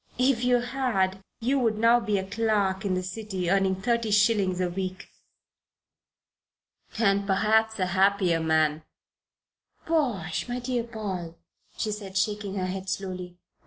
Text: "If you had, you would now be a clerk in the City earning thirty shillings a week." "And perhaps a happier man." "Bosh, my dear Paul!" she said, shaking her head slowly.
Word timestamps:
"If 0.17 0.43
you 0.43 0.61
had, 0.61 1.21
you 1.41 1.59
would 1.59 1.77
now 1.77 1.99
be 1.99 2.17
a 2.17 2.25
clerk 2.27 2.83
in 2.83 2.95
the 2.95 3.03
City 3.03 3.51
earning 3.51 3.75
thirty 3.75 4.09
shillings 4.09 4.59
a 4.59 4.67
week." 4.67 5.05
"And 6.97 7.27
perhaps 7.27 7.77
a 7.77 7.85
happier 7.85 8.39
man." 8.39 8.81
"Bosh, 9.85 10.49
my 10.49 10.57
dear 10.57 10.85
Paul!" 10.85 11.37
she 11.77 11.91
said, 11.91 12.17
shaking 12.17 12.55
her 12.55 12.65
head 12.65 12.89
slowly. 12.89 13.37